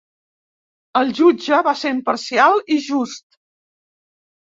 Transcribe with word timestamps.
El 1.01 1.13
jutge 1.19 1.61
va 1.69 1.75
ser 1.83 1.93
imparcial 1.99 2.61
i 2.79 2.81
just. 2.91 3.27